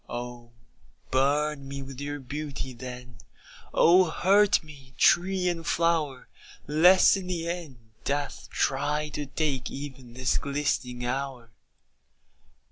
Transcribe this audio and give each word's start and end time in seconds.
Oh 0.09 0.49
burn 1.11 1.67
me 1.67 1.83
with 1.83 2.01
your 2.01 2.19
beauty, 2.19 2.73
then, 2.73 3.17
Oh 3.71 4.05
hurt 4.09 4.63
me, 4.63 4.95
tree 4.97 5.47
and 5.47 5.63
flower, 5.63 6.27
Lest 6.65 7.15
in 7.15 7.27
the 7.27 7.47
end 7.47 7.77
death 8.03 8.49
try 8.51 9.09
to 9.09 9.27
take 9.27 9.69
Even 9.69 10.13
this 10.15 10.39
glistening 10.39 11.05
hour. 11.05 11.51